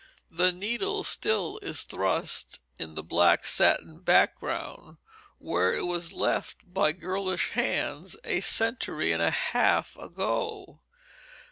[0.31, 4.97] The needle still is thrust in the black satin background
[5.37, 10.79] where it was left by girlish hands a century and a half ago.